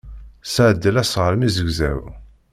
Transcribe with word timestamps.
Sseɛdel 0.45 0.95
asɣar 1.01 1.33
mi 1.37 1.49
zegzaw. 1.55 2.01